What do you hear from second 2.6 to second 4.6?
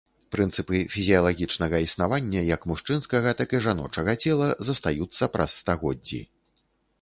мужчынскага, так і жаночага цела